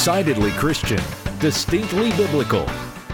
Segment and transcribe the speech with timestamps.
[0.00, 1.02] Decidedly Christian,
[1.40, 2.66] distinctly biblical,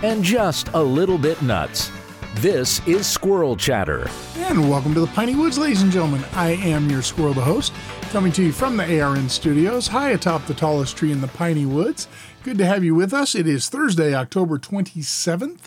[0.04, 1.90] and just a little bit nuts.
[2.37, 4.08] This is Squirrel Chatter.
[4.37, 6.25] And welcome to the Piney Woods, ladies and gentlemen.
[6.35, 7.72] I am your squirrel, the host,
[8.11, 11.67] coming to you from the ARN studios, high atop the tallest tree in the Piney
[11.67, 12.07] Woods.
[12.44, 13.34] Good to have you with us.
[13.34, 15.62] It is Thursday, October 27th,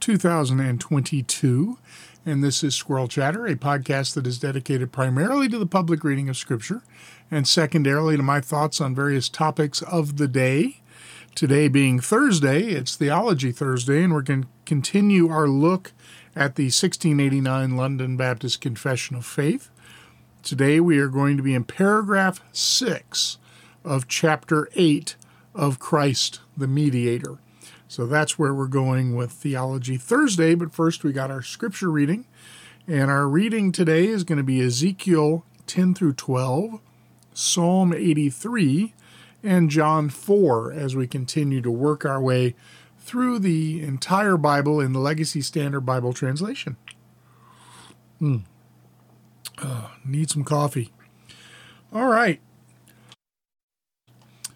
[0.00, 1.78] 2022.
[2.24, 6.30] And this is Squirrel Chatter, a podcast that is dedicated primarily to the public reading
[6.30, 6.80] of Scripture
[7.30, 10.80] and secondarily to my thoughts on various topics of the day.
[11.34, 15.92] Today being Thursday, it's Theology Thursday, and we're going to continue our look
[16.34, 19.68] at the 1689 London Baptist Confession of Faith.
[20.42, 23.38] Today we are going to be in paragraph 6
[23.84, 25.16] of chapter 8
[25.54, 27.38] of Christ the Mediator.
[27.88, 30.54] So that's where we're going with Theology Thursday.
[30.54, 32.26] But first, we got our scripture reading.
[32.86, 36.80] And our reading today is going to be Ezekiel 10 through 12,
[37.38, 38.94] Psalm 83,
[39.42, 42.54] and John 4 as we continue to work our way
[42.98, 46.78] through the entire Bible in the Legacy Standard Bible Translation.
[48.18, 48.38] Hmm.
[49.58, 50.94] Uh, need some coffee.
[51.92, 52.40] All right.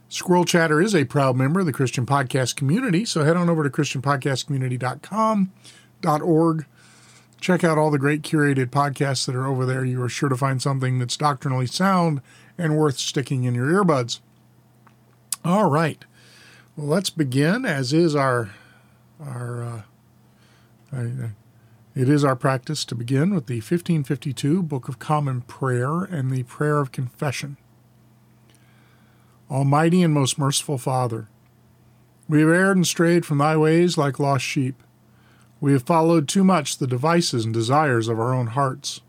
[0.08, 3.62] Squirrel Chatter is a proud member of the Christian Podcast Community, so head on over
[3.62, 6.66] to christianpodcastcommunity.com.org.
[7.40, 9.84] Check out all the great curated podcasts that are over there.
[9.84, 12.20] You are sure to find something that's doctrinally sound
[12.60, 14.20] and worth sticking in your earbuds.
[15.44, 16.04] All right.
[16.76, 18.50] Well, let's begin, as is our
[19.20, 19.82] our uh,
[20.92, 21.30] i
[21.92, 26.44] it is our practice to begin with the 1552 Book of Common Prayer and the
[26.44, 27.56] Prayer of Confession.
[29.50, 31.28] Almighty and most merciful Father,
[32.28, 34.80] we have erred and strayed from thy ways like lost sheep.
[35.60, 39.00] We have followed too much the devices and desires of our own hearts.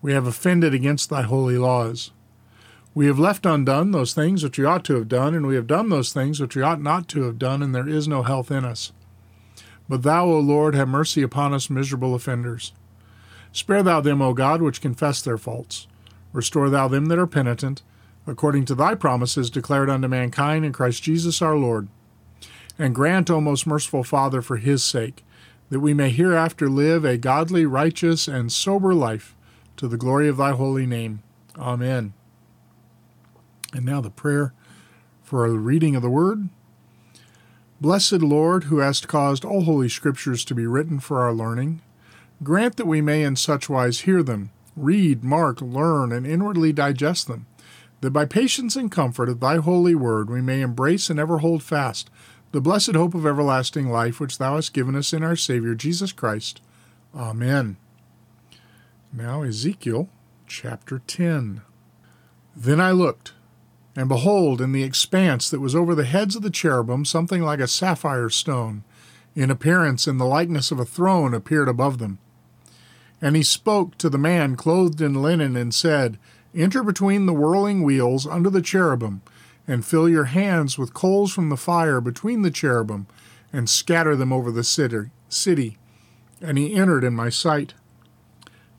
[0.00, 2.10] We have offended against thy holy laws.
[2.98, 5.68] We have left undone those things which we ought to have done, and we have
[5.68, 8.50] done those things which we ought not to have done, and there is no health
[8.50, 8.90] in us.
[9.88, 12.72] But thou, O Lord, have mercy upon us miserable offenders.
[13.52, 15.86] Spare thou them, O God, which confess their faults.
[16.32, 17.82] Restore thou them that are penitent,
[18.26, 21.86] according to thy promises declared unto mankind in Christ Jesus our Lord.
[22.80, 25.24] And grant, O most merciful Father, for his sake,
[25.70, 29.36] that we may hereafter live a godly, righteous, and sober life,
[29.76, 31.22] to the glory of thy holy name.
[31.56, 32.12] Amen.
[33.78, 34.52] And now the prayer
[35.22, 36.48] for the reading of the word.
[37.80, 41.80] Blessed Lord, who hast caused all holy scriptures to be written for our learning,
[42.42, 47.28] grant that we may in such wise hear them, read, mark, learn, and inwardly digest
[47.28, 47.46] them
[48.00, 51.62] that by patience and comfort of thy holy word we may embrace and ever hold
[51.62, 52.10] fast
[52.50, 56.10] the blessed hope of everlasting life which thou hast given us in our Savior Jesus
[56.10, 56.60] Christ.
[57.14, 57.76] Amen.
[59.12, 60.08] Now, Ezekiel
[60.48, 61.60] chapter 10.
[62.56, 63.34] Then I looked,
[63.98, 67.58] and behold, in the expanse that was over the heads of the cherubim, something like
[67.58, 68.84] a sapphire stone,
[69.34, 72.20] in appearance in the likeness of a throne, appeared above them.
[73.20, 76.16] And he spoke to the man clothed in linen, and said,
[76.54, 79.20] Enter between the whirling wheels under the cherubim,
[79.66, 83.08] and fill your hands with coals from the fire between the cherubim,
[83.52, 85.76] and scatter them over the city.
[86.40, 87.74] And he entered in my sight.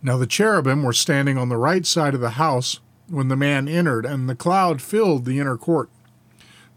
[0.01, 2.79] Now the cherubim were standing on the right side of the house
[3.09, 5.89] when the man entered, and the cloud filled the inner court.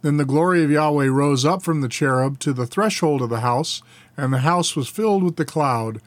[0.02, 3.40] Then the glory of Yahweh rose up from the cherub to the threshold of the
[3.40, 3.82] house,
[4.16, 6.00] and the house was filled with the cloud,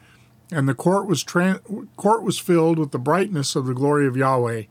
[0.52, 1.62] and the court was, tra-
[1.96, 4.64] court was filled with the brightness of the glory of Yahweh.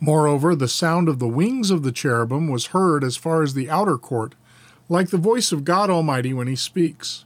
[0.00, 3.70] Moreover, the sound of the wings of the cherubim was heard as far as the
[3.70, 4.34] outer court,
[4.88, 7.24] like the voice of God Almighty when he speaks.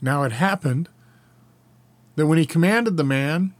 [0.00, 0.88] Now it happened
[2.16, 3.54] that when he commanded the man,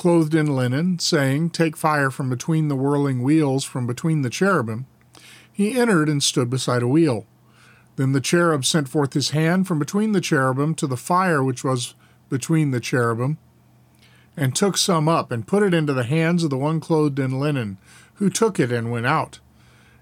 [0.00, 4.86] clothed in linen, saying, Take fire from between the whirling wheels from between the cherubim,
[5.52, 7.26] he entered and stood beside a wheel.
[7.96, 11.62] Then the cherub sent forth his hand from between the cherubim to the fire which
[11.62, 11.94] was
[12.30, 13.36] between the cherubim,
[14.38, 17.38] and took some up, and put it into the hands of the one clothed in
[17.38, 17.76] linen,
[18.14, 19.40] who took it and went out.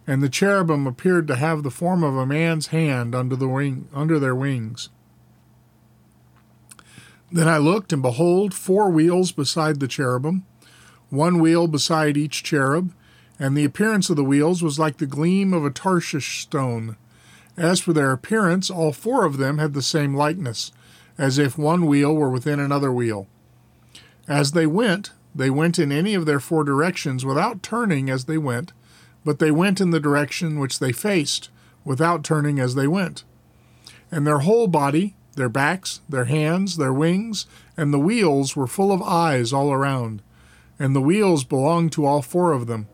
[0.06, 3.89] And the cherubim appeared to have the form of a man's hand under the wing
[3.93, 4.91] under their wings.
[7.31, 10.45] Then I looked, and behold, four wheels beside the cherubim,
[11.11, 12.93] one wheel beside each cherub,
[13.39, 16.97] and the appearance of the wheels was like the gleam of a Tarshish stone.
[17.57, 20.73] As for their appearance, all four of them had the same likeness,
[21.17, 23.27] as if one wheel were within another wheel.
[24.27, 28.39] As they went, they went in any of their four directions without turning as they
[28.39, 28.73] went,
[29.25, 31.51] but they went in the direction which they faced,
[31.85, 33.25] without turning as they went.
[34.11, 37.46] And their whole body, their backs, their hands, their wings,
[37.76, 40.20] and the wheels were full of eyes all around,
[40.79, 42.88] and the wheels belonged to all four of them.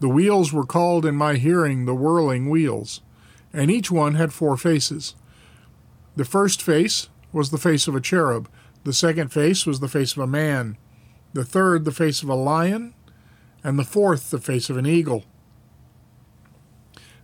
[0.00, 3.00] The wheels were called in my hearing the whirling wheels,
[3.52, 5.14] and each one had four faces.
[6.16, 8.48] The first face was the face of a cherub,
[8.82, 10.76] the second face was the face of a man,
[11.32, 12.92] the third the face of a lion,
[13.62, 15.24] and the fourth the face of an eagle.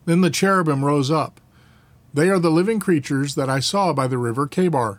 [0.05, 1.41] Then the cherubim rose up.
[2.15, 4.99] They are the living creatures that I saw by the river Chebar.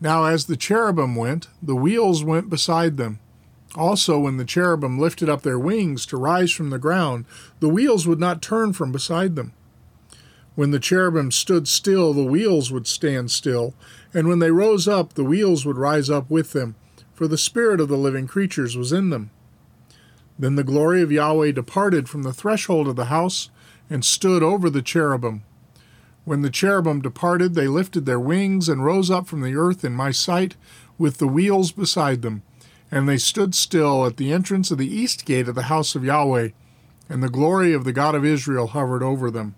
[0.00, 3.20] Now, as the cherubim went, the wheels went beside them.
[3.76, 7.24] Also, when the cherubim lifted up their wings to rise from the ground,
[7.60, 9.52] the wheels would not turn from beside them.
[10.54, 13.74] When the cherubim stood still, the wheels would stand still,
[14.12, 16.76] and when they rose up, the wheels would rise up with them,
[17.12, 19.30] for the spirit of the living creatures was in them.
[20.38, 23.50] Then the glory of Yahweh departed from the threshold of the house
[23.90, 25.42] and stood over the cherubim.
[26.24, 29.92] When the cherubim departed, they lifted their wings and rose up from the earth in
[29.92, 30.56] my sight,
[30.96, 32.42] with the wheels beside them.
[32.90, 36.04] And they stood still at the entrance of the east gate of the house of
[36.04, 36.50] Yahweh,
[37.08, 39.54] and the glory of the God of Israel hovered over them.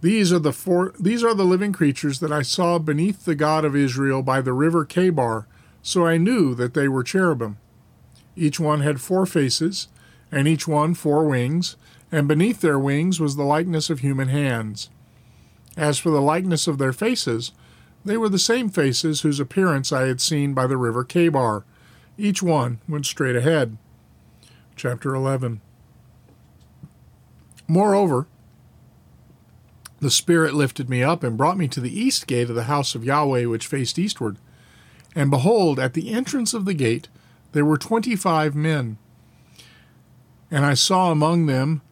[0.00, 3.66] These are the four, these are the living creatures that I saw beneath the God
[3.66, 5.44] of Israel by the river Chebar,
[5.82, 7.58] so I knew that they were cherubim.
[8.34, 9.88] Each one had four faces,
[10.32, 11.76] and each one four wings,
[12.10, 14.88] and beneath their wings was the likeness of human hands.
[15.76, 17.52] As for the likeness of their faces,
[18.04, 21.64] they were the same faces whose appearance I had seen by the river Chebar.
[22.16, 23.76] Each one went straight ahead.
[24.76, 25.60] Chapter 11.
[27.68, 28.26] Moreover,
[30.00, 32.94] the Spirit lifted me up and brought me to the east gate of the house
[32.94, 34.38] of Yahweh, which faced eastward.
[35.14, 37.08] And behold, at the entrance of the gate
[37.52, 38.96] there were twenty five men.
[40.50, 41.82] And I saw among them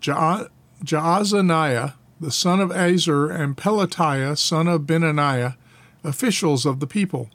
[0.00, 5.56] Jaazaniah, the son of Azzur, and Pelatiah, son of Benaniah,
[6.02, 7.30] officials of the people.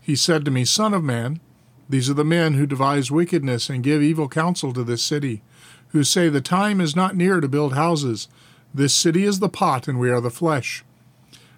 [0.00, 1.40] He said to me, Son of man,
[1.88, 5.42] these are the men who devise wickedness and give evil counsel to this city,
[5.88, 8.28] who say, The time is not near to build houses.
[8.72, 10.84] This city is the pot, and we are the flesh.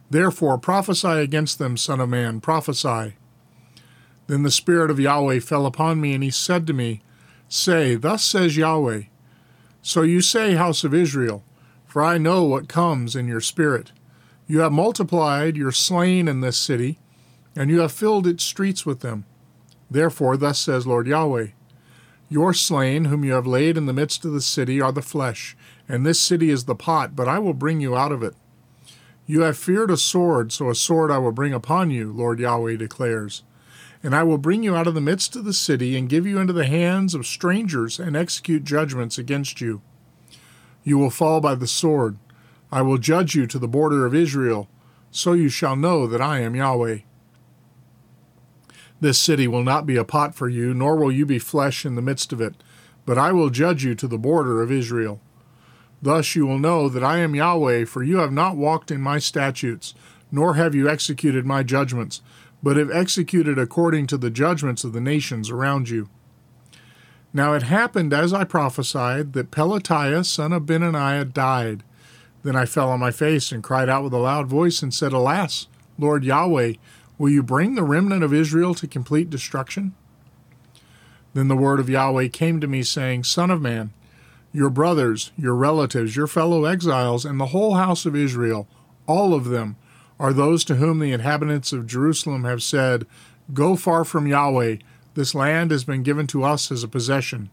[0.08, 3.14] Therefore prophesy against them, Son of man, prophesy.
[4.26, 7.02] Then the Spirit of Yahweh fell upon me, and he said to me,
[7.48, 9.02] Say, Thus says Yahweh,
[9.82, 11.44] So you say, House of Israel,
[11.92, 13.92] for I know what comes in your spirit.
[14.46, 16.98] You have multiplied your slain in this city,
[17.54, 19.26] and you have filled its streets with them.
[19.90, 21.48] Therefore, thus says Lord Yahweh
[22.30, 25.54] Your slain, whom you have laid in the midst of the city, are the flesh,
[25.86, 28.36] and this city is the pot, but I will bring you out of it.
[29.26, 32.76] You have feared a sword, so a sword I will bring upon you, Lord Yahweh
[32.76, 33.42] declares.
[34.02, 36.38] And I will bring you out of the midst of the city, and give you
[36.38, 39.82] into the hands of strangers, and execute judgments against you.
[40.84, 42.16] You will fall by the sword.
[42.70, 44.68] I will judge you to the border of Israel,
[45.10, 46.98] so you shall know that I am Yahweh.
[49.00, 51.96] This city will not be a pot for you, nor will you be flesh in
[51.96, 52.54] the midst of it,
[53.04, 55.20] but I will judge you to the border of Israel.
[56.00, 59.18] Thus you will know that I am Yahweh, for you have not walked in my
[59.18, 59.94] statutes,
[60.30, 62.22] nor have you executed my judgments,
[62.62, 66.08] but have executed according to the judgments of the nations around you.
[67.34, 71.82] Now it happened as I prophesied that Pelatiah son of Benaniah died.
[72.42, 75.12] Then I fell on my face and cried out with a loud voice and said,
[75.12, 75.66] Alas,
[75.98, 76.74] Lord Yahweh,
[77.16, 79.94] will you bring the remnant of Israel to complete destruction?
[81.34, 83.92] Then the word of Yahweh came to me, saying, Son of man,
[84.52, 88.68] your brothers, your relatives, your fellow exiles, and the whole house of Israel,
[89.06, 89.76] all of them,
[90.20, 93.06] are those to whom the inhabitants of Jerusalem have said,
[93.54, 94.76] Go far from Yahweh,
[95.14, 97.50] this land has been given to us as a possession.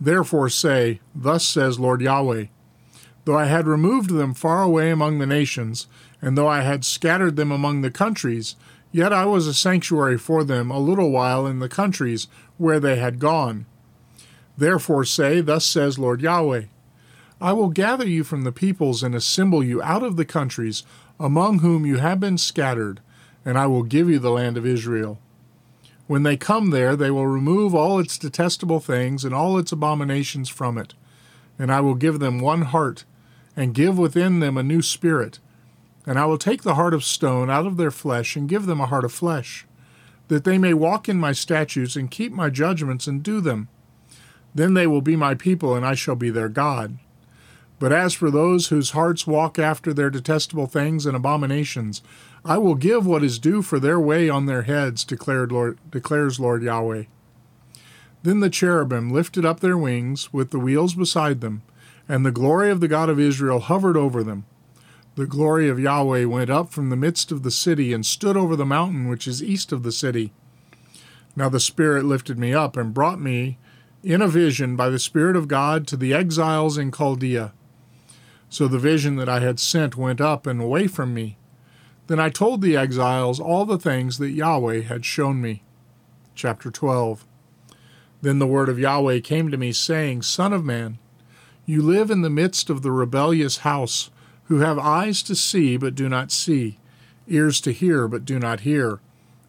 [0.00, 2.46] Therefore say, Thus says Lord Yahweh,
[3.24, 5.86] Though I had removed them far away among the nations,
[6.22, 8.56] and though I had scattered them among the countries,
[8.92, 12.96] yet I was a sanctuary for them a little while in the countries where they
[12.96, 13.66] had gone.
[14.56, 16.64] Therefore say, Thus says Lord Yahweh,
[17.40, 20.82] I will gather you from the peoples and assemble you out of the countries
[21.18, 23.00] among whom you have been scattered,
[23.44, 25.18] and I will give you the land of Israel.
[26.10, 30.48] When they come there, they will remove all its detestable things and all its abominations
[30.48, 30.94] from it.
[31.56, 33.04] And I will give them one heart,
[33.54, 35.38] and give within them a new spirit.
[36.04, 38.80] And I will take the heart of stone out of their flesh, and give them
[38.80, 39.68] a heart of flesh,
[40.26, 43.68] that they may walk in my statutes, and keep my judgments, and do them.
[44.52, 46.98] Then they will be my people, and I shall be their God.
[47.78, 52.02] But as for those whose hearts walk after their detestable things and abominations,
[52.44, 56.40] I will give what is due for their way on their heads, declared Lord, declares
[56.40, 57.04] Lord Yahweh.
[58.22, 61.62] Then the cherubim lifted up their wings with the wheels beside them,
[62.08, 64.44] and the glory of the God of Israel hovered over them.
[65.16, 68.56] The glory of Yahweh went up from the midst of the city and stood over
[68.56, 70.32] the mountain which is east of the city.
[71.36, 73.58] Now the Spirit lifted me up and brought me
[74.02, 77.52] in a vision by the Spirit of God to the exiles in Chaldea.
[78.48, 81.36] So the vision that I had sent went up and away from me.
[82.10, 85.62] Then I told the exiles all the things that Yahweh had shown me.
[86.34, 87.24] Chapter 12.
[88.20, 90.98] Then the word of Yahweh came to me, saying, Son of man,
[91.66, 94.10] you live in the midst of the rebellious house,
[94.46, 96.80] who have eyes to see but do not see,
[97.28, 98.98] ears to hear but do not hear,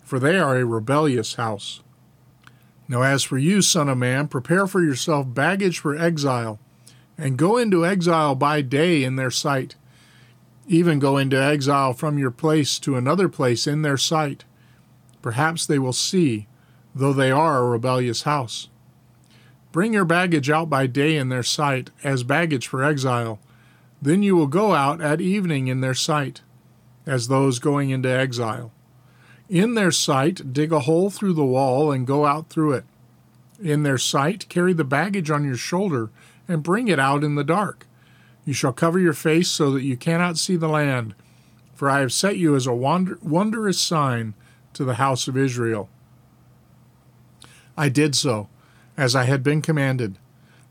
[0.04, 1.82] for they are a rebellious house.
[2.88, 6.60] Now, as for you, Son of Man, prepare for yourself baggage for exile,
[7.18, 9.78] and go into exile by day in their sight.
[10.68, 14.46] Even go into exile from your place to another place in their sight.
[15.22, 16.48] Perhaps they will see,
[16.94, 18.70] though they are a rebellious house.
[19.72, 23.40] Bring your baggage out by day in their sight, as baggage for exile.
[24.02, 26.42] Then you will go out at evening in their sight,
[27.06, 28.72] as those going into exile.
[29.48, 32.86] In their sight, dig a hole through the wall and go out through it.
[33.62, 36.10] In their sight, carry the baggage on your shoulder
[36.48, 37.86] and bring it out in the dark.
[38.46, 41.14] You shall cover your face so that you cannot see the land,
[41.76, 44.34] for I have set you as a wonder- wondrous sign
[44.74, 45.90] to the house of Israel.
[47.78, 48.50] I did so,
[48.98, 50.18] as I had been commanded.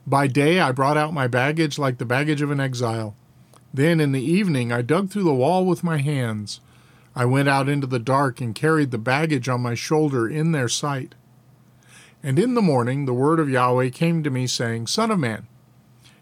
[0.07, 3.15] By day I brought out my baggage like the baggage of an exile.
[3.73, 6.61] Then in the evening I dug through the wall with my hands.
[7.15, 10.69] I went out into the dark and carried the baggage on my shoulder in their
[10.69, 11.15] sight.
[12.23, 15.47] And in the morning the word of Yahweh came to me, saying, Son of man,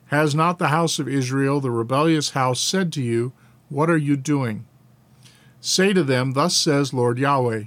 [0.09, 3.33] has not the house of Israel, the rebellious house, said to you,
[3.69, 4.67] What are you doing?
[5.61, 7.65] Say to them, Thus says Lord Yahweh.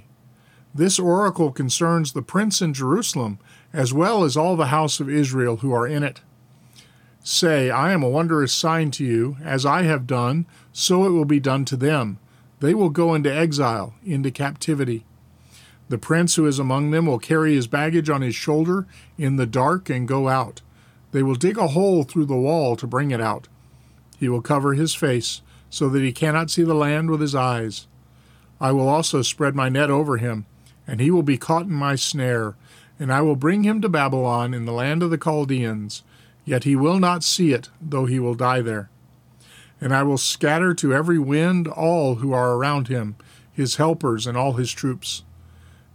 [0.74, 3.38] This oracle concerns the prince in Jerusalem,
[3.72, 6.20] as well as all the house of Israel who are in it.
[7.22, 11.24] Say, I am a wondrous sign to you, as I have done, so it will
[11.24, 12.18] be done to them.
[12.60, 15.04] They will go into exile, into captivity.
[15.88, 18.86] The prince who is among them will carry his baggage on his shoulder
[19.18, 20.62] in the dark and go out.
[21.12, 23.48] They will dig a hole through the wall to bring it out.
[24.18, 25.40] He will cover his face,
[25.70, 27.86] so that he cannot see the land with his eyes.
[28.60, 30.46] I will also spread my net over him,
[30.86, 32.56] and he will be caught in my snare,
[32.98, 36.02] and I will bring him to Babylon in the land of the Chaldeans
[36.44, 38.90] Yet he will not see it, though he will die there.
[39.80, 43.16] And I will scatter to every wind all who are around him,
[43.52, 45.22] his helpers and all his troops.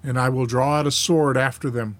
[0.03, 1.97] And I will draw out a sword after them.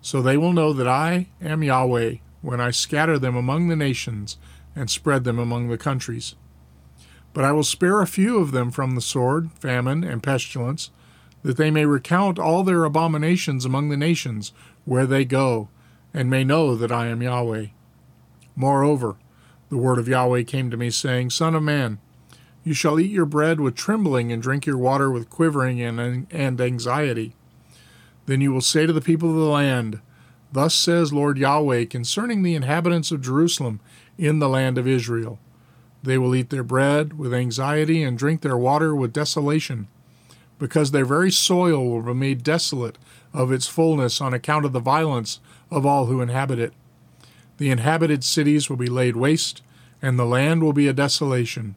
[0.00, 4.36] So they will know that I am Yahweh when I scatter them among the nations
[4.76, 6.34] and spread them among the countries.
[7.32, 10.90] But I will spare a few of them from the sword, famine, and pestilence,
[11.42, 14.52] that they may recount all their abominations among the nations
[14.84, 15.68] where they go
[16.12, 17.66] and may know that I am Yahweh.
[18.54, 19.16] Moreover,
[19.70, 21.98] the word of Yahweh came to me, saying, Son of man,
[22.64, 26.60] you shall eat your bread with trembling and drink your water with quivering and, and
[26.60, 27.34] anxiety.
[28.26, 30.00] Then you will say to the people of the land,
[30.52, 33.80] Thus says Lord Yahweh concerning the inhabitants of Jerusalem
[34.18, 35.38] in the land of Israel.
[36.02, 39.88] They will eat their bread with anxiety and drink their water with desolation,
[40.58, 42.98] because their very soil will be made desolate
[43.32, 45.40] of its fullness on account of the violence
[45.70, 46.74] of all who inhabit it.
[47.58, 49.62] The inhabited cities will be laid waste,
[50.02, 51.76] and the land will be a desolation.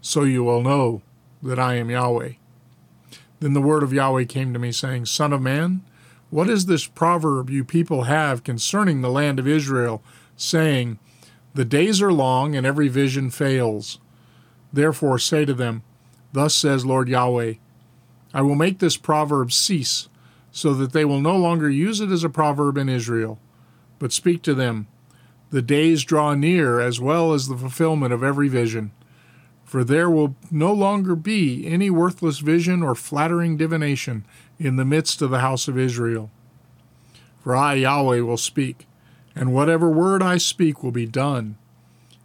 [0.00, 1.02] So you will know
[1.42, 2.32] that I am Yahweh.
[3.40, 5.82] Then the word of Yahweh came to me, saying, Son of man,
[6.36, 10.02] what is this proverb you people have concerning the land of Israel,
[10.36, 10.98] saying,
[11.54, 14.00] The days are long, and every vision fails?
[14.70, 15.82] Therefore say to them,
[16.34, 17.54] Thus says Lord Yahweh,
[18.34, 20.10] I will make this proverb cease
[20.52, 23.38] so that they will no longer use it as a proverb in Israel,
[23.98, 24.88] but speak to them.
[25.48, 28.90] The days draw near as well as the fulfillment of every vision.
[29.64, 34.26] For there will no longer be any worthless vision or flattering divination
[34.58, 36.30] in the midst of the house of Israel.
[37.40, 38.86] For I, Yahweh, will speak,
[39.34, 41.56] and whatever word I speak will be done.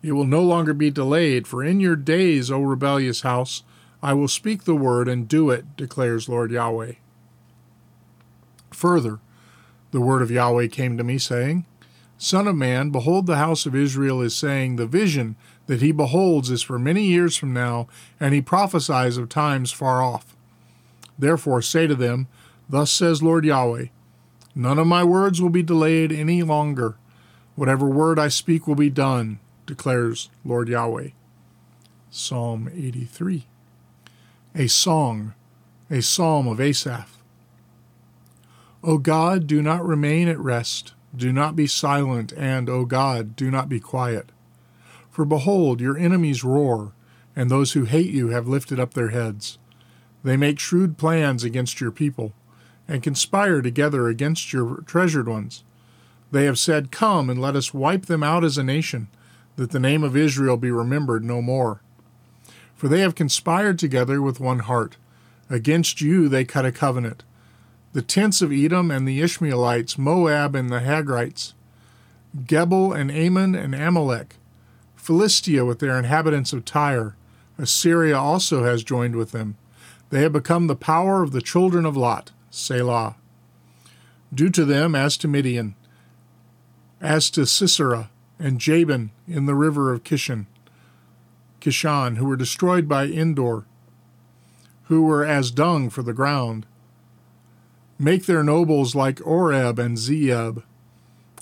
[0.02, 3.64] It will no longer be delayed, for in your days, O rebellious house,
[4.02, 6.94] I will speak the word and do it, declares Lord Yahweh.
[8.72, 9.20] Further,
[9.92, 11.66] the word of Yahweh came to me, saying,
[12.18, 15.36] Son of man, behold, the house of Israel is saying, The vision
[15.68, 17.88] that he beholds is for many years from now,
[18.20, 20.31] and he prophesies of times far off.
[21.18, 22.28] Therefore say to them,
[22.70, 23.88] Thus says Lord Yahweh,
[24.56, 26.96] None of my words will be delayed any longer.
[27.56, 31.10] Whatever word I speak will be done, declares Lord Yahweh.
[32.10, 33.46] Psalm 83.
[34.56, 35.34] A song,
[35.90, 37.18] a psalm of Asaph.
[38.84, 43.52] O God, do not remain at rest, do not be silent, and, O God, do
[43.52, 44.32] not be quiet.
[45.10, 46.94] For behold, your enemies roar,
[47.36, 49.58] and those who hate you have lifted up their heads.
[50.24, 52.34] They make shrewd plans against your people,
[52.88, 55.64] and conspire together against your treasured ones.
[56.32, 59.08] They have said, Come and let us wipe them out as a nation,
[59.56, 61.82] that the name of Israel be remembered no more.
[62.76, 64.98] For they have conspired together with one heart.
[65.50, 67.24] Against you they cut a covenant.
[67.94, 71.54] The tents of Edom and the Ishmaelites, Moab and the Hagrites,
[72.46, 74.38] Gebal and Ammon and Amalek,
[74.96, 77.16] Philistia with their inhabitants of Tyre,
[77.58, 79.58] Assyria also has joined with them.
[80.12, 82.32] They have become the power of the children of Lot.
[82.52, 83.16] Selah.
[84.34, 85.76] Do to them as to Midian,
[87.00, 90.48] as to Sisera and Jabin in the river of Kishon,
[91.62, 93.66] Kishon, who were destroyed by Endor,
[94.86, 96.66] who were as dung for the ground.
[97.98, 100.64] Make their nobles like Oreb and Zeeb,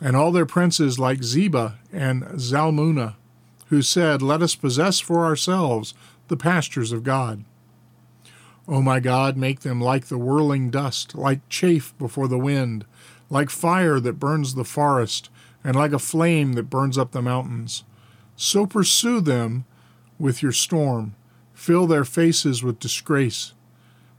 [0.01, 3.15] and all their princes like Zebah and Zalmunna,
[3.67, 5.93] who said, Let us possess for ourselves
[6.27, 7.45] the pastures of God.
[8.69, 12.85] O my God, make them like the whirling dust, like chaff before the wind,
[13.27, 15.31] like fire that burns the forest,
[15.63, 17.83] and like a flame that burns up the mountains.
[18.35, 19.65] So pursue them
[20.19, 21.15] with your storm,
[21.51, 23.53] fill their faces with disgrace,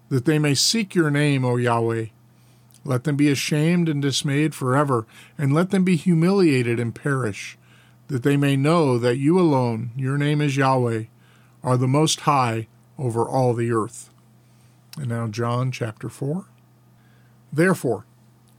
[0.09, 2.07] that they may seek your name, O Yahweh.
[2.85, 5.07] Let them be ashamed and dismayed forever,
[5.39, 7.57] and let them be humiliated and perish,
[8.09, 11.05] that they may know that you alone, your name is Yahweh,
[11.63, 12.67] are the Most High
[12.99, 14.10] over all the earth.
[15.01, 16.45] And now, John chapter 4.
[17.51, 18.05] Therefore,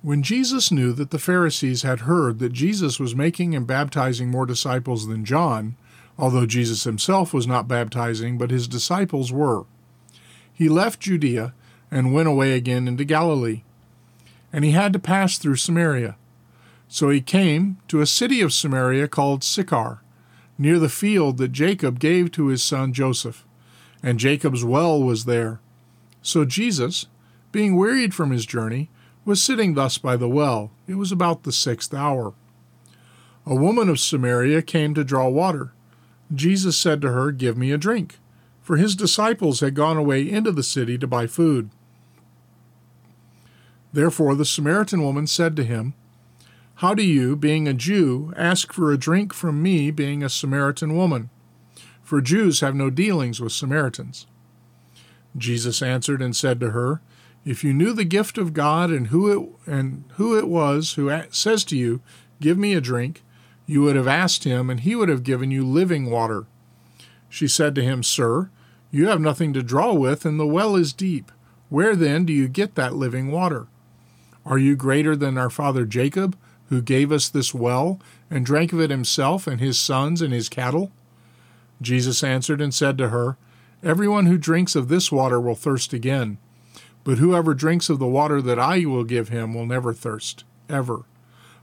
[0.02, 4.48] when Jesus knew that the Pharisees had heard that Jesus was making and baptizing more
[4.48, 5.76] disciples than John,
[6.18, 9.66] although Jesus himself was not baptizing, but his disciples were,
[10.52, 11.54] he left Judea
[11.92, 13.62] and went away again into Galilee.
[14.52, 16.18] And he had to pass through Samaria.
[16.88, 20.02] So he came to a city of Samaria called Sychar,
[20.58, 23.46] near the field that Jacob gave to his son Joseph.
[24.02, 25.60] And Jacob's well was there.
[26.22, 27.08] So Jesus,
[27.52, 28.90] being wearied from his journey,
[29.26, 30.72] was sitting thus by the well.
[30.88, 32.34] It was about the sixth hour.
[33.46, 35.74] A woman of Samaria came to draw water.
[36.34, 38.20] Jesus said to her, Give me a drink,
[38.62, 41.70] for his disciples had gone away into the city to buy food.
[43.94, 45.94] Therefore the Samaritan woman said to him,
[46.76, 50.96] How do you, being a Jew, ask for a drink from me, being a Samaritan
[50.96, 51.30] woman?
[52.04, 54.28] For Jews have no dealings with Samaritans.
[55.38, 57.02] Jesus answered and said to her,
[57.46, 61.12] If you knew the gift of God and who it and who it was who
[61.32, 62.02] says to you,
[62.40, 63.24] Give me a drink,
[63.66, 66.46] you would have asked him, and he would have given you living water.
[67.30, 68.50] She said to him, Sir,
[68.92, 71.32] you have nothing to draw with, and the well is deep.
[71.70, 73.68] Where then do you get that living water?
[74.46, 78.82] Are you greater than our father Jacob, who gave us this well, and drank of
[78.82, 80.92] it himself, and his sons, and his cattle?
[81.82, 83.38] Jesus answered and said to her,
[83.84, 86.38] Everyone who drinks of this water will thirst again,
[87.04, 91.06] but whoever drinks of the water that I will give him will never thirst, ever.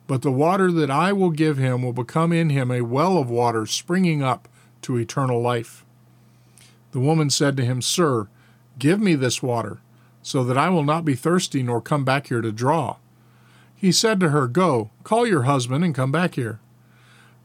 [0.09, 3.31] But the water that I will give him will become in him a well of
[3.31, 4.49] water springing up
[4.83, 5.85] to eternal life.
[6.91, 8.27] The woman said to him, Sir,
[8.81, 9.79] give me this water,
[10.21, 12.97] so that I will not be thirsty nor come back here to draw.
[13.77, 16.59] He said to her, Go, call your husband and come back here.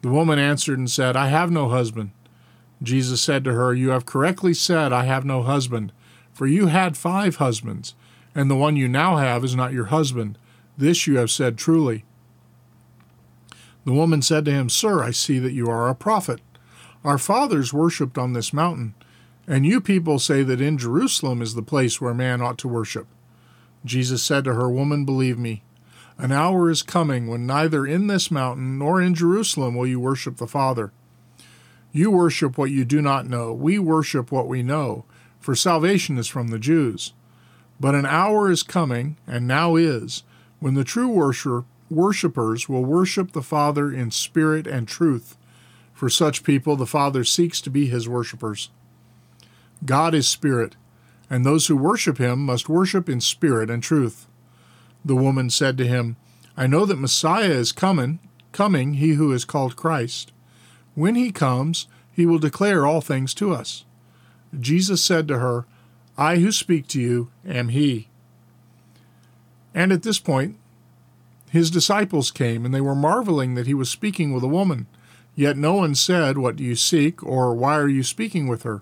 [0.01, 2.09] The woman answered and said, I have no husband.
[2.84, 5.93] Jesus said to her, You have correctly said, I have no husband,
[6.34, 7.96] for you had five husbands,
[8.36, 10.38] and the one you now have is not your husband.
[10.78, 12.04] This you have said truly.
[13.86, 16.41] The woman said to him, Sir, I see that you are a prophet.
[17.04, 18.96] Our fathers worshipped on this mountain,
[19.48, 23.08] and you people say that in Jerusalem is the place where man ought to worship.
[23.86, 25.63] Jesus said to her, Woman, believe me,
[26.17, 30.38] an hour is coming when neither in this mountain nor in Jerusalem will you worship
[30.38, 30.91] the Father.
[31.95, 33.53] You worship what you do not know.
[33.53, 35.06] We worship what we know,
[35.39, 37.13] for salvation is from the Jews.
[37.79, 40.23] But an hour is coming, and now is,
[40.60, 41.08] when the true
[41.89, 45.38] worshippers will worship the Father in spirit and truth.
[45.93, 48.71] For such people, the Father seeks to be his worshippers.
[49.86, 50.75] God is spirit,
[51.29, 54.25] and those who worship him must worship in spirit and truth.
[55.06, 56.15] The woman said to him,
[56.58, 58.19] I know that Messiah is coming,
[58.51, 60.32] coming, he who is called Christ.
[60.95, 63.86] When he comes, he will declare all things to us.
[64.60, 65.65] Jesus said to her,
[66.17, 68.08] I who speak to you am he.
[69.73, 70.58] And at this point,
[71.49, 74.88] his disciples came, and they were marveling that he was speaking with a woman.
[75.36, 77.23] Yet no one said, What do you seek?
[77.23, 78.82] or Why are you speaking with her?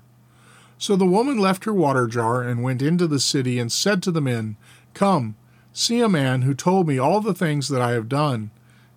[0.78, 4.12] So the woman left her water jar and went into the city and said to
[4.12, 4.58] the men,
[4.94, 5.36] Come,
[5.72, 8.52] see a man who told me all the things that I have done.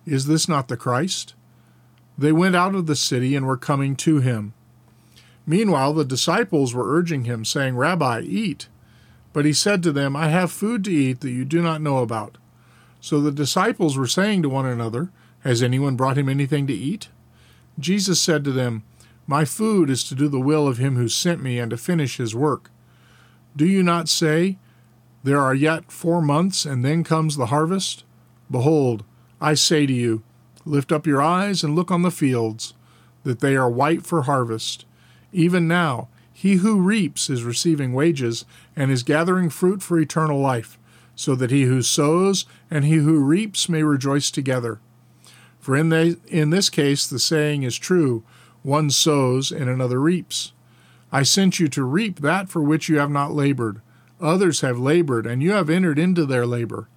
[0.05, 1.33] Is this not the Christ?
[2.17, 4.53] They went out of the city and were coming to him.
[5.45, 8.67] Meanwhile, the disciples were urging him, saying, Rabbi, eat.
[9.33, 11.97] But he said to them, I have food to eat that you do not know
[11.99, 12.37] about.
[13.01, 17.09] So the disciples were saying to one another, Has anyone brought him anything to eat?
[17.77, 18.83] Jesus said to them,
[19.27, 22.17] My food is to do the will of him who sent me and to finish
[22.17, 22.71] his work.
[23.55, 24.57] Do you not say,
[25.23, 28.05] There are yet four months, and then comes the harvest?
[28.49, 29.03] Behold,
[29.41, 30.23] I say to you,
[30.65, 32.73] Lift up your eyes and look on the fields,
[33.23, 34.85] that they are white for harvest.
[35.31, 40.77] Even now, he who reaps is receiving wages and is gathering fruit for eternal life,
[41.15, 44.79] so that he who sows and he who reaps may rejoice together.
[45.59, 48.23] For in, the, in this case the saying is true
[48.63, 50.51] one sows and another reaps.
[51.11, 53.79] I sent you to reap that for which you have not labored.
[54.19, 56.89] Others have labored, and you have entered into their labor.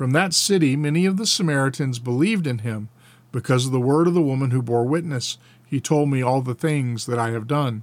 [0.00, 2.88] From that city many of the Samaritans believed in him
[3.32, 5.36] because of the word of the woman who bore witness.
[5.66, 7.82] He told me all the things that I have done.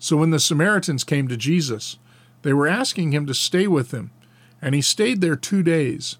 [0.00, 1.98] So when the Samaritans came to Jesus,
[2.42, 4.10] they were asking him to stay with them,
[4.60, 6.16] and he stayed there two days.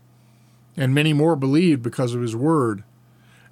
[0.77, 2.85] And many more believed because of his word.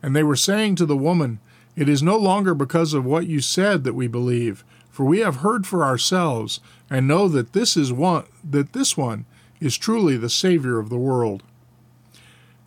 [0.04, 1.40] And they were saying to the woman,
[1.74, 5.38] It is no longer because of what you said that we believe, for we have
[5.38, 9.26] heard for ourselves, and know that this is one that this one
[9.64, 11.42] is truly the Savior of the world.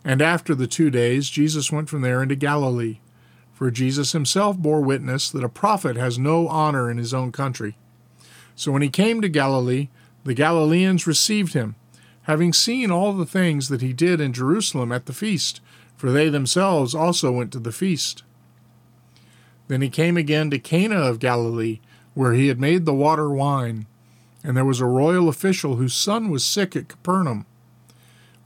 [0.04, 2.98] And after the two days, Jesus went from there into Galilee
[3.58, 7.76] for Jesus himself bore witness that a prophet has no honor in his own country.
[8.54, 9.88] So when he came to Galilee,
[10.22, 11.74] the Galileans received him,
[12.22, 15.60] having seen all the things that he did in Jerusalem at the feast,
[15.96, 18.22] for they themselves also went to the feast.
[19.66, 21.80] Then he came again to Cana of Galilee,
[22.14, 23.86] where he had made the water wine.
[24.48, 27.44] And there was a royal official whose son was sick at Capernaum.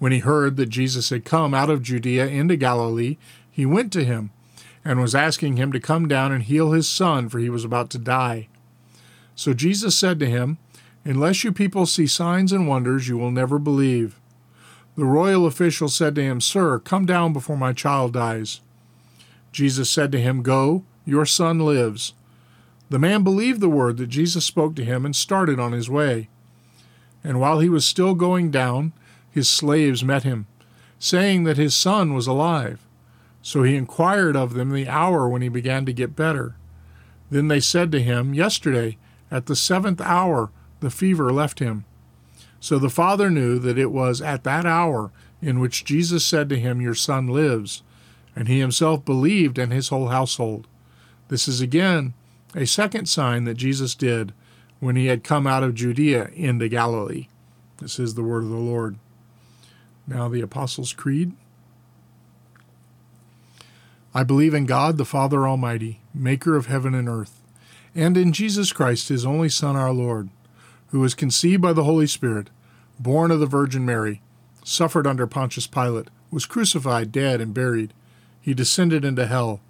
[0.01, 4.05] When he heard that Jesus had come out of Judea into Galilee, he went to
[4.05, 4.33] him
[4.85, 7.89] and was asking him to come down and heal his son, for he was about
[7.91, 8.49] to die.
[9.37, 10.59] So Jesus said to him,
[11.05, 14.19] Unless you people see signs and wonders, you will never believe.
[14.97, 18.61] The royal official said to him, Sir, come down before my child dies.
[19.53, 22.13] Jesus said to him, Go, your son lives.
[22.93, 26.29] The man believed the word that Jesus spoke to him and started on his way.
[27.25, 28.93] And while he was still going down,
[29.31, 30.47] his slaves met him,
[30.99, 32.87] saying that his son was alive.
[33.41, 36.55] So he inquired of them the hour when he began to get better.
[37.31, 38.99] Then they said to him, Yesterday,
[39.31, 40.51] at the seventh hour,
[40.81, 41.87] the fever left him.
[42.61, 46.61] So the father knew that it was at that hour in which Jesus said to
[46.61, 47.83] him, Your son lives.
[48.37, 50.67] And he himself believed and his whole household.
[51.29, 52.13] This is again
[52.55, 54.33] a second sign that Jesus did
[54.81, 57.29] when he had come out of Judea into Galilee.
[57.79, 58.97] This is the word of the Lord.
[60.07, 61.33] Now the Apostles' Creed.
[64.15, 67.41] I believe in God, the Father Almighty, maker of heaven and earth,
[67.95, 70.29] and in Jesus Christ, his only Son, our Lord,
[70.89, 72.51] who was conceived by the Holy Spirit,
[72.99, 74.21] born of the Virgin Mary,
[74.65, 77.95] suffered under Pontius Pilate, was crucified, dead, and buried.
[78.41, 79.61] He descended into hell.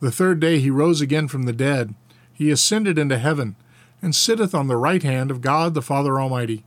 [0.00, 1.94] The third day he rose again from the dead.
[2.34, 3.56] He ascended into heaven,
[4.02, 6.64] and sitteth on the right hand of God the Father Almighty.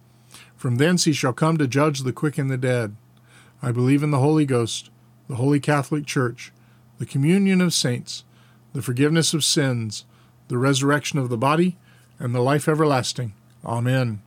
[0.56, 2.96] From thence he shall come to judge the quick and the dead.
[3.62, 4.90] I believe in the Holy Ghost,
[5.30, 6.52] the Holy Catholic Church
[6.98, 8.24] the communion of saints,
[8.74, 10.06] the forgiveness of sins,
[10.48, 11.78] the resurrection of the body,
[12.20, 13.34] and the life everlasting.
[13.64, 14.22] Amen.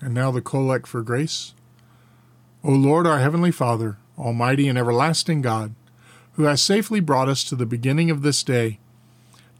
[0.00, 1.54] And now the collect for grace.
[2.64, 5.74] O Lord, our heavenly Father, almighty and everlasting God,
[6.32, 8.78] who hast safely brought us to the beginning of this day,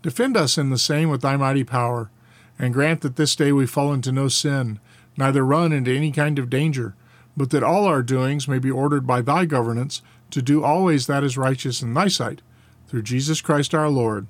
[0.03, 2.11] defend us in the same with thy mighty power,
[2.59, 4.81] and grant that this day we fall into no sin,
[5.17, 6.95] neither run into any kind of danger,
[7.37, 11.25] but that all our doings may be ordered by thy governance to do always that
[11.25, 12.43] is righteous in thy sight,
[12.89, 14.27] through Jesus Christ our Lord.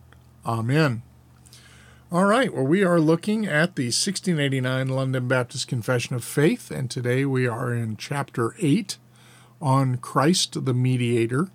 [0.47, 1.03] Amen.
[2.11, 6.91] All right, well, we are looking at the 1689 London Baptist Confession of Faith, and
[6.91, 8.97] today we are in chapter 8
[9.61, 11.49] on Christ the Mediator,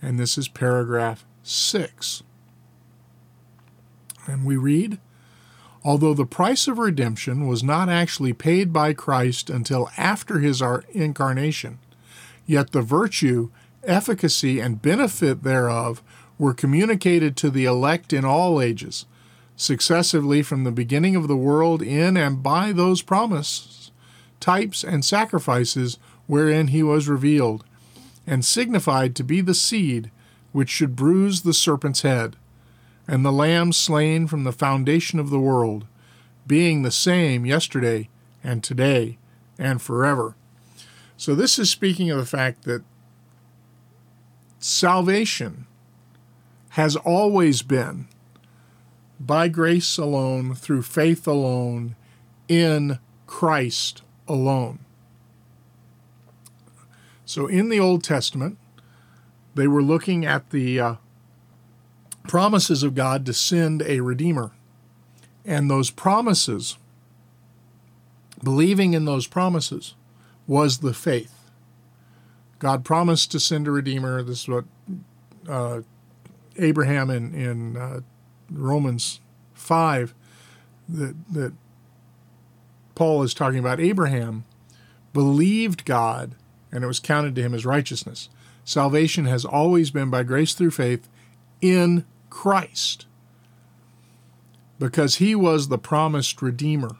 [0.00, 2.22] and this is paragraph 6.
[4.26, 4.98] And we read
[5.84, 11.78] Although the price of redemption was not actually paid by Christ until after his incarnation,
[12.46, 13.50] yet the virtue
[13.84, 16.02] efficacy, and benefit thereof
[16.38, 19.06] were communicated to the elect in all ages,
[19.56, 23.90] successively from the beginning of the world in and by those promises,
[24.38, 27.64] types, and sacrifices wherein he was revealed,
[28.26, 30.10] and signified to be the seed
[30.52, 32.36] which should bruise the serpent's head,
[33.08, 35.86] and the Lamb slain from the foundation of the world,
[36.46, 38.08] being the same yesterday
[38.42, 39.18] and today
[39.58, 40.34] and forever.
[41.16, 42.82] So, this is speaking of the fact that
[44.58, 45.66] salvation
[46.70, 48.08] has always been
[49.20, 51.94] by grace alone, through faith alone,
[52.48, 54.80] in Christ alone.
[57.24, 58.58] So in the Old Testament,
[59.54, 60.94] They were looking at the uh,
[62.24, 64.52] promises of God to send a Redeemer.
[65.44, 66.76] And those promises,
[68.42, 69.94] believing in those promises,
[70.46, 71.34] was the faith.
[72.58, 74.22] God promised to send a Redeemer.
[74.22, 74.64] This is what
[75.48, 75.80] uh,
[76.56, 78.00] Abraham in, in uh,
[78.50, 79.20] Romans
[79.54, 80.14] 5
[80.88, 81.52] that, that
[82.94, 83.80] Paul is talking about.
[83.80, 84.44] Abraham
[85.12, 86.36] believed God
[86.70, 88.28] and it was counted to him as righteousness.
[88.64, 91.08] Salvation has always been by grace through faith
[91.60, 93.06] in Christ
[94.78, 96.96] because he was the promised Redeemer.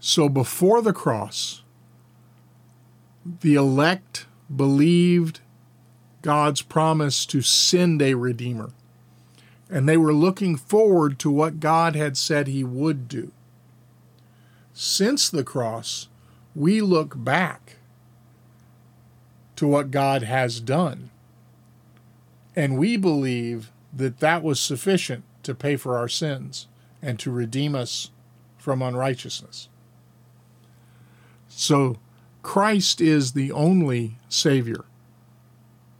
[0.00, 1.62] So before the cross,
[3.40, 5.40] the elect believed
[6.22, 8.70] God's promise to send a Redeemer.
[9.68, 13.32] And they were looking forward to what God had said he would do.
[14.72, 16.08] Since the cross,
[16.54, 17.76] we look back
[19.56, 21.10] to what God has done.
[22.56, 26.66] And we believe that that was sufficient to pay for our sins
[27.00, 28.10] and to redeem us
[28.56, 29.68] from unrighteousness.
[31.48, 31.98] So,
[32.42, 34.84] Christ is the only Savior,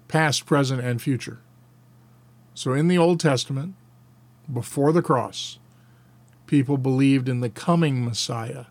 [0.06, 1.40] past, present, and future.
[2.54, 3.74] So, in the Old Testament,
[4.52, 5.58] before the cross,
[6.46, 8.66] people believed in the coming Messiah.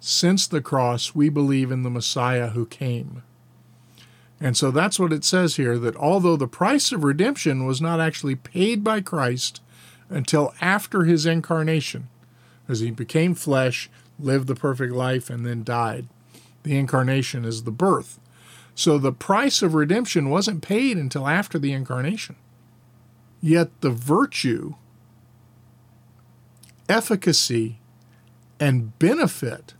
[0.00, 3.22] Since the cross, we believe in the Messiah who came.
[4.40, 8.00] And so that's what it says here that although the price of redemption was not
[8.00, 9.60] actually paid by Christ
[10.08, 12.08] until after his incarnation,
[12.66, 16.06] as he became flesh, lived the perfect life, and then died.
[16.62, 18.18] The incarnation is the birth.
[18.74, 22.36] So the price of redemption wasn't paid until after the incarnation.
[23.42, 24.74] Yet the virtue,
[26.88, 27.78] efficacy,
[28.58, 29.74] and benefit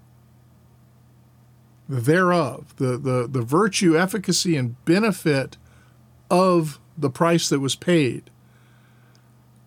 [1.91, 5.57] thereof, the, the, the virtue, efficacy, and benefit
[6.31, 8.31] of the price that was paid,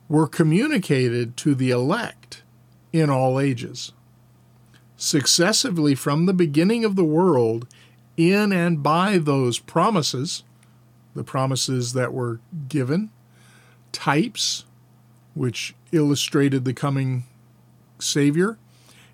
[0.08, 2.44] were communicated to the elect
[2.94, 3.92] in all ages.
[4.96, 7.68] Successively from the beginning of the world,
[8.16, 10.44] in and by those promises,
[11.16, 13.10] the promises that were given,
[13.92, 14.64] types,
[15.34, 17.26] which illustrated the coming
[18.00, 18.58] Savior,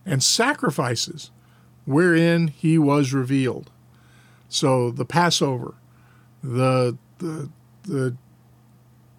[0.06, 1.32] and sacrifices,
[1.90, 3.72] wherein he was revealed.
[4.48, 5.74] So the Passover,
[6.44, 7.50] the the
[7.82, 8.16] the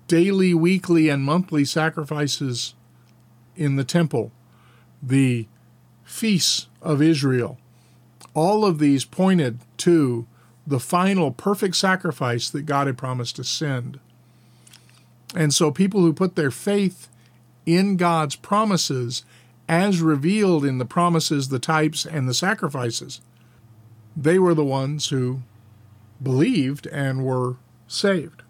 [0.07, 2.75] daily, weekly, and monthly sacrifices
[3.57, 4.31] in the temple,
[5.03, 5.49] the
[6.05, 7.59] feasts of Israel,
[8.35, 10.27] all of these pointed to
[10.65, 13.99] the final perfect sacrifice that God had promised to send.
[15.35, 17.09] And so people who put their faith
[17.67, 19.25] in God's promises
[19.71, 23.21] as revealed in the promises, the types, and the sacrifices.
[24.17, 25.43] They were the ones who
[26.21, 27.55] believed and were
[27.87, 28.43] saved.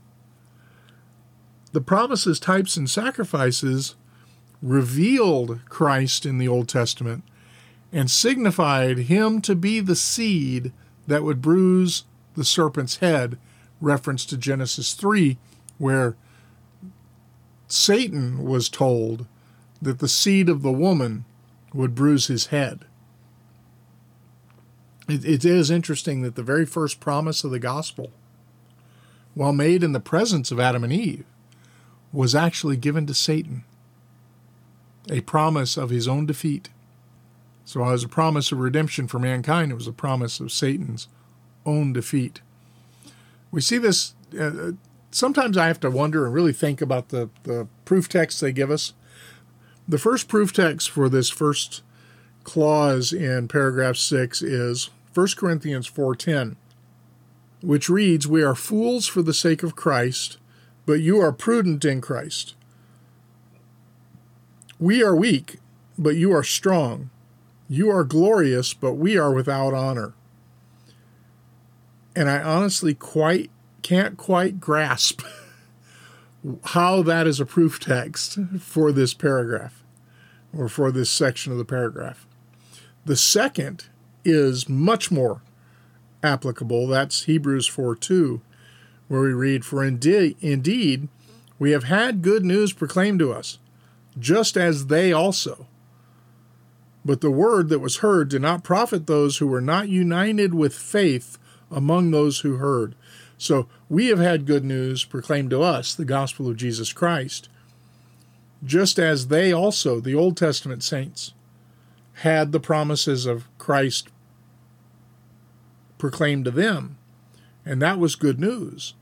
[1.73, 3.97] The promises, types, and sacrifices
[4.63, 7.23] revealed Christ in the Old Testament
[7.93, 10.73] and signified him to be the seed
[11.07, 12.05] that would bruise
[12.35, 13.37] the serpent's head,
[13.79, 15.37] reference to Genesis 3,
[15.77, 16.17] where
[17.69, 19.27] Satan was told
[19.81, 21.25] that the seed of the woman
[21.73, 22.85] would bruise his head.
[25.09, 28.11] It, it is interesting that the very first promise of the gospel,
[29.35, 31.25] while made in the presence of Adam and Eve,
[32.13, 33.65] was actually given to Satan.
[35.11, 36.69] A promise of his own defeat.
[37.65, 41.09] So, as a promise of redemption for mankind, it was a promise of Satan's
[41.65, 42.41] own defeat.
[43.51, 44.15] We see this.
[44.39, 44.73] Uh,
[45.11, 48.71] sometimes I have to wonder and really think about the, the proof texts they give
[48.71, 48.93] us.
[49.91, 51.83] The first proof text for this first
[52.45, 56.55] clause in paragraph 6 is 1 Corinthians 4:10,
[57.61, 60.39] which reads, "We are fools for the sake of Christ,
[60.87, 62.55] but you are prudent in Christ.
[64.79, 65.59] We are weak,
[65.99, 67.11] but you are strong.
[67.69, 70.13] You are glorious, but we are without honor."
[72.15, 73.51] And I honestly quite
[73.83, 75.23] can't quite grasp
[76.77, 79.80] how that is a proof text for this paragraph
[80.57, 82.27] or for this section of the paragraph.
[83.05, 83.87] The second
[84.25, 85.43] is much more
[86.23, 86.87] applicable.
[86.87, 88.41] That's Hebrews 4 2,
[89.09, 91.09] where we read, For indeed, indeed,
[91.59, 93.59] we have had good news proclaimed to us,
[94.19, 95.67] just as they also.
[97.05, 100.75] But the word that was heard did not profit those who were not united with
[100.75, 101.39] faith
[101.71, 102.95] among those who heard.
[103.39, 107.49] So we have had good news proclaimed to us, the gospel of Jesus Christ
[108.65, 111.33] just as they also, the Old Testament saints,
[112.15, 114.09] had the promises of Christ
[115.99, 116.99] proclaimed to them.
[117.65, 118.95] And that was good news.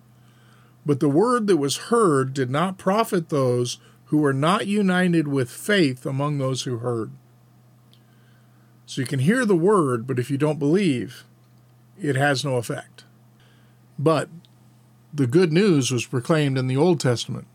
[0.87, 5.51] But the word that was heard did not profit those who were not united with
[5.51, 7.11] faith among those who heard.
[8.87, 11.25] So you can hear the word, but if you don't believe,
[12.01, 13.05] it has no effect.
[13.99, 14.29] But
[15.13, 17.47] the good news was proclaimed in the Old Testament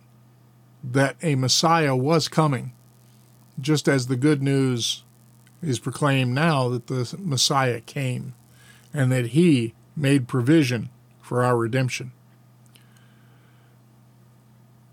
[0.84, 2.74] that a Messiah was coming,
[3.60, 5.04] just as the good news
[5.62, 8.34] is proclaimed now that the Messiah came
[8.93, 10.89] and that he made provision
[11.22, 12.12] for our redemption.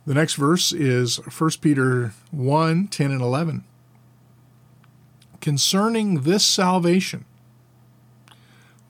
[0.07, 3.64] The next verse is 1 Peter 1 10 and 11.
[5.40, 7.24] Concerning this salvation,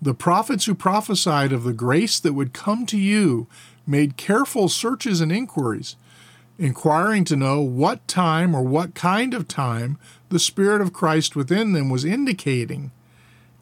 [0.03, 3.47] the prophets who prophesied of the grace that would come to you
[3.87, 5.97] made careful searches and inquiries,
[6.61, 11.73] inquiring to know what time or what kind of time the Spirit of Christ within
[11.73, 12.93] them was indicating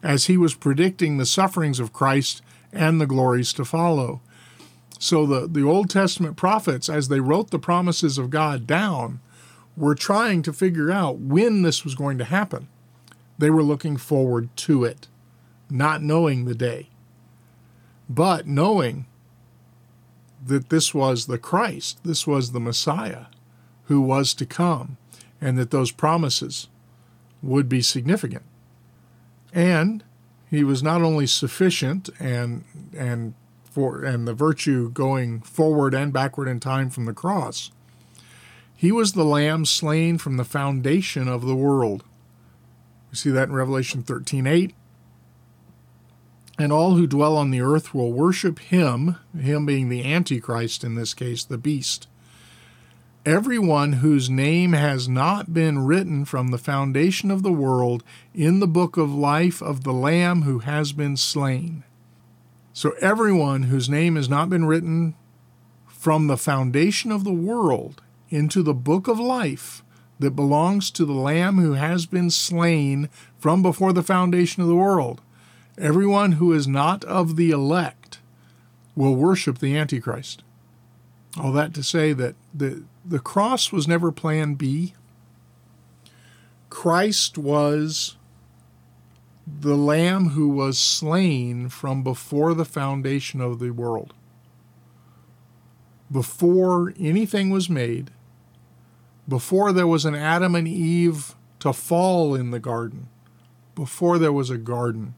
[0.03, 2.41] as he was predicting the sufferings of Christ
[2.73, 4.21] and the glories to follow.
[4.99, 9.21] So the, the Old Testament prophets, as they wrote the promises of God down,
[9.77, 12.67] were trying to figure out when this was going to happen.
[13.37, 15.07] They were looking forward to it,
[15.69, 16.89] not knowing the day,
[18.09, 19.05] but knowing
[20.45, 23.25] that this was the Christ, this was the Messiah
[23.85, 24.97] who was to come,
[25.41, 26.67] and that those promises
[27.41, 28.43] would be significant.
[29.53, 30.03] And
[30.49, 32.63] he was not only sufficient and
[32.95, 37.71] and for and the virtue going forward and backward in time from the cross.
[38.75, 42.03] He was the lamb slain from the foundation of the world.
[43.11, 44.73] You see that in Revelation 13:8.
[46.59, 50.95] And all who dwell on the earth will worship him, him being the antichrist in
[50.95, 52.07] this case, the beast.
[53.25, 58.67] Everyone whose name has not been written from the foundation of the world in the
[58.67, 61.85] book of life of the lamb who has been slain.
[62.73, 65.15] So, everyone whose name has not been written
[65.87, 69.83] from the foundation of the world into the book of life
[70.19, 74.75] that belongs to the Lamb who has been slain from before the foundation of the
[74.75, 75.21] world,
[75.79, 78.19] everyone who is not of the elect
[78.95, 80.43] will worship the Antichrist.
[81.39, 84.93] All that to say that the, the cross was never plan B.
[86.69, 88.17] Christ was
[89.47, 94.13] the Lamb who was slain from before the foundation of the world.
[96.11, 98.11] Before anything was made,
[99.27, 103.07] before there was an Adam and Eve to fall in the garden,
[103.75, 105.13] before there was a garden,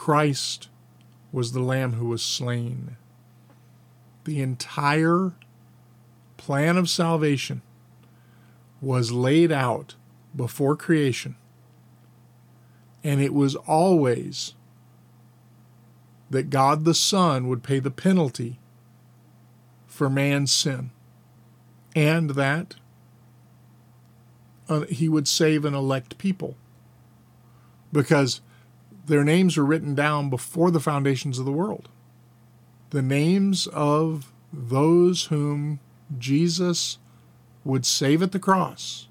[0.00, 0.68] Christ
[1.30, 2.96] was the Lamb who was slain.
[4.24, 5.32] The entire
[6.38, 7.60] plan of salvation
[8.80, 9.96] was laid out
[10.34, 11.36] before creation
[13.02, 14.54] and it was always
[16.30, 18.58] that God the Son would pay the penalty
[19.86, 20.92] for man's sin,
[21.94, 22.76] and that
[24.66, 26.56] uh, he would save an elect people
[27.92, 28.40] because
[29.06, 31.88] their names were written down before the foundations of the world.
[32.90, 35.80] The names of those whom
[36.18, 36.98] Jesus
[37.64, 39.08] would save at the cross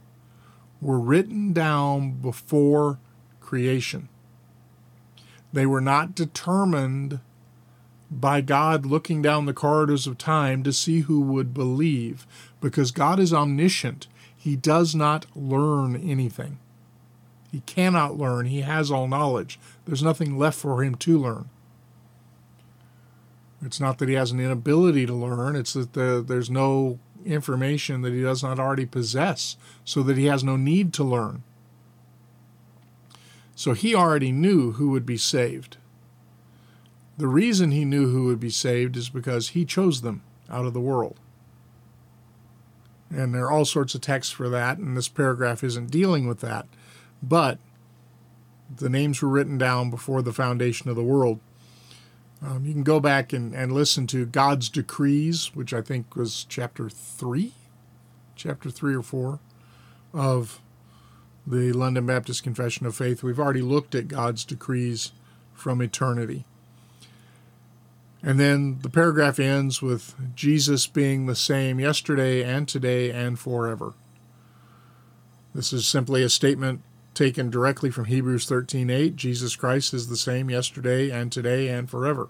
[0.82, 3.00] were written down before
[3.40, 4.10] creation.
[5.52, 7.20] They were not determined
[8.12, 12.26] by God looking down the corridors of time to see who would believe,
[12.60, 14.08] because God is omniscient.
[14.36, 16.60] He does not learn anything.
[17.52, 18.46] He cannot learn.
[18.46, 19.60] He has all knowledge.
[19.86, 21.50] There's nothing left for him to learn.
[23.62, 28.02] It's not that he has an inability to learn, it's that the, there's no information
[28.02, 31.44] that he does not already possess, so that he has no need to learn.
[33.56, 35.76] So he already knew who would be saved.
[37.18, 40.74] The reason he knew who would be saved is because he chose them out of
[40.74, 41.20] the world.
[43.10, 46.40] And there are all sorts of texts for that, and this paragraph isn't dealing with
[46.40, 46.68] that.
[47.22, 47.60] But
[48.74, 51.40] the names were written down before the foundation of the world.
[52.42, 56.46] Um, you can go back and, and listen to God's Decrees, which I think was
[56.48, 57.54] chapter 3,
[58.36, 59.40] chapter 3 or 4
[60.14, 60.62] of
[61.46, 63.24] the London Baptist Confession of Faith.
[63.24, 65.12] We've already looked at God's decrees
[65.54, 66.46] from eternity.
[68.22, 73.94] And then the paragraph ends with Jesus being the same yesterday and today and forever.
[75.56, 76.82] This is simply a statement
[77.14, 79.16] taken directly from Hebrews 13:8.
[79.16, 82.30] Jesus Christ is the same yesterday and today and forever.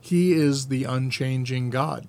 [0.00, 2.08] He is the unchanging God.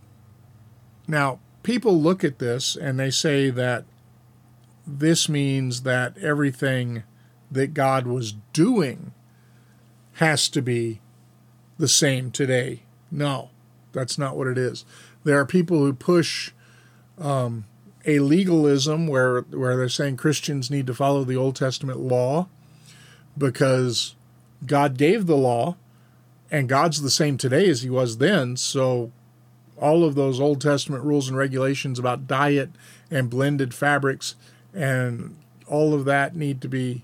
[1.08, 3.86] Now, people look at this and they say that
[4.88, 7.04] this means that everything
[7.52, 9.14] that God was doing
[10.14, 11.02] has to be
[11.78, 12.84] the same today.
[13.10, 13.50] No,
[13.92, 14.86] That's not what it is.
[15.26, 16.52] There are people who push
[17.18, 17.66] um,
[18.06, 22.48] a legalism where where they're saying Christians need to follow the Old Testament law
[23.38, 24.16] because
[24.66, 25.76] God gave the law
[26.50, 28.58] and God's the same today as he was then.
[28.58, 29.12] So
[29.78, 32.70] all of those Old Testament rules and regulations about diet
[33.10, 34.36] and blended fabrics
[34.74, 35.38] and
[35.68, 37.04] all of that need to be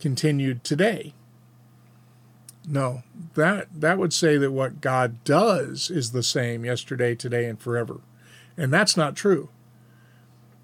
[0.00, 1.14] continued today.
[2.68, 3.04] No,
[3.34, 8.00] that that would say that what God does is the same yesterday, today, and forever.
[8.56, 9.50] And that's not true.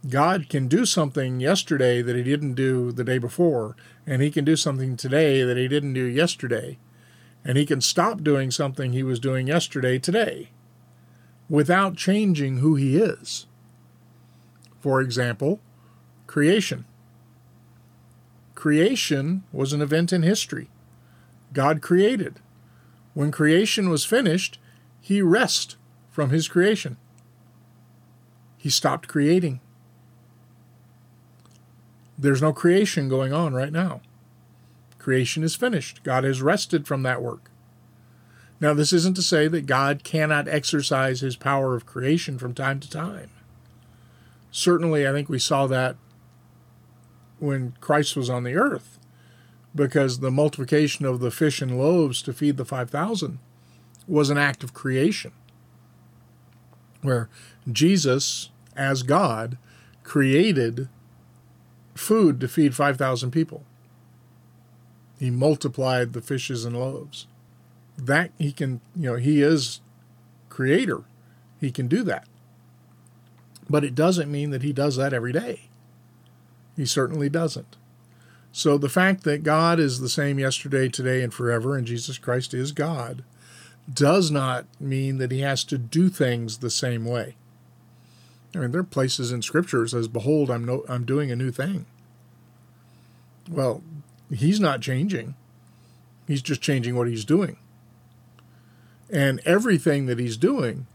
[0.08, 3.76] God can do something yesterday that he didn't do the day before,
[4.06, 6.78] and he can do something today that he didn't do yesterday.
[7.44, 10.50] And he can stop doing something he was doing yesterday today
[11.48, 13.46] without changing who he is.
[14.80, 15.60] For example,
[16.26, 16.84] creation.
[18.54, 20.70] Creation was an event in history.
[21.52, 22.40] God created.
[23.14, 24.58] When creation was finished,
[25.00, 25.76] he rested
[26.10, 26.96] from his creation.
[28.56, 29.60] He stopped creating.
[32.22, 34.00] There's no creation going on right now.
[35.00, 36.04] Creation is finished.
[36.04, 37.50] God has rested from that work.
[38.60, 42.78] Now, this isn't to say that God cannot exercise his power of creation from time
[42.78, 43.30] to time.
[44.52, 45.96] Certainly, I think we saw that
[47.40, 49.00] when Christ was on the earth,
[49.74, 53.40] because the multiplication of the fish and loaves to feed the 5,000
[54.06, 55.32] was an act of creation,
[57.00, 57.28] where
[57.68, 59.58] Jesus, as God,
[60.04, 60.88] created
[61.94, 63.64] food to feed 5,000 people.
[65.18, 67.26] He multiplied the fishes and loaves
[67.96, 69.80] that he can, you know, he is
[70.48, 71.02] creator.
[71.60, 72.26] He can do that.
[73.70, 75.68] But it doesn't mean that he does that every day.
[76.76, 77.76] He certainly doesn't.
[78.50, 82.52] So the fact that God is the same yesterday, today, and forever, and Jesus Christ
[82.52, 83.24] is God,
[83.92, 87.36] does not mean that he has to do things the same way.
[88.54, 91.50] I mean, there are places in Scripture says, "Behold, I'm no, I'm doing a new
[91.50, 91.86] thing."
[93.48, 93.82] Well,
[94.30, 95.34] he's not changing;
[96.26, 97.56] he's just changing what he's doing.
[99.10, 100.86] And everything that he's doing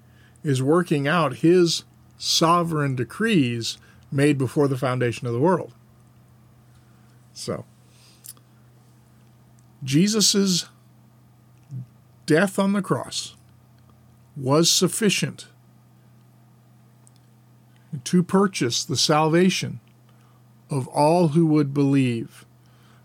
[0.43, 1.83] is working out his
[2.17, 3.77] sovereign decrees
[4.11, 5.73] made before the foundation of the world.
[7.33, 7.65] So,
[9.83, 10.65] Jesus'
[12.25, 13.35] death on the cross
[14.35, 15.47] was sufficient
[18.03, 19.79] to purchase the salvation
[20.69, 22.45] of all who would believe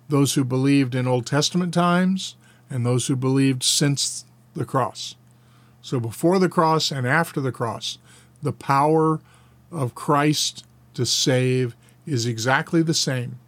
[0.09, 2.37] those who believed in Old Testament times
[2.68, 5.16] and those who believed since the cross.
[5.80, 7.99] So before the cross and after the cross,
[8.43, 9.20] the power
[9.70, 11.74] of Christ to save
[12.07, 13.39] is exactly the same.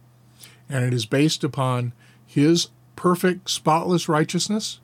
[0.67, 1.93] And it is based upon
[2.25, 4.79] his perfect, spotless righteousness,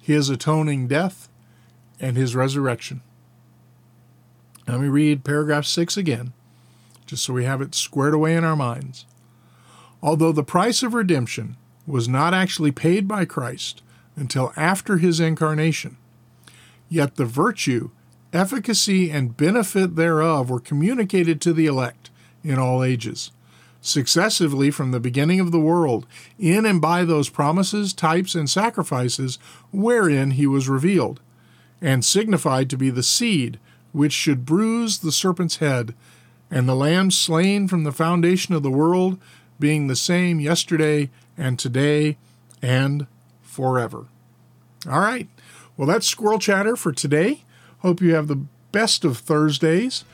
[0.00, 1.28] his atoning death,
[2.00, 3.02] and his resurrection.
[4.66, 6.32] Let me read paragraph 6 again,
[7.06, 9.04] just so we have it squared away in our minds.
[10.02, 11.56] Although the price of redemption
[11.86, 13.82] was not actually paid by Christ,
[14.16, 15.96] until after his incarnation.
[16.88, 17.90] Yet the virtue,
[18.32, 22.10] efficacy, and benefit thereof were communicated to the elect
[22.42, 23.32] in all ages,
[23.80, 26.06] successively from the beginning of the world,
[26.38, 29.38] in and by those promises, types, and sacrifices
[29.72, 31.20] wherein he was revealed,
[31.80, 33.58] and signified to be the seed
[33.94, 35.94] which should bruise the serpent's head,
[36.50, 39.18] and the Lamb slain from the foundation of the world,
[39.60, 42.18] being the same yesterday and today
[42.60, 43.06] and
[43.40, 44.06] forever.
[44.90, 45.28] All right.
[45.76, 47.44] Well, that's Squirrel Chatter for today.
[47.78, 50.04] Hope you have the best of Thursdays.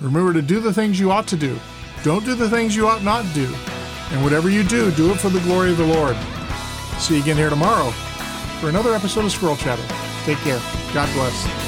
[0.00, 1.58] Remember to do the things you ought to do.
[2.02, 3.46] Don't do the things you ought not do.
[4.10, 6.16] And whatever you do, do it for the glory of the Lord.
[6.98, 7.90] See you again here tomorrow
[8.60, 9.82] for another episode of Squirrel Chatter.
[10.24, 10.60] Take care.
[10.94, 11.67] God bless.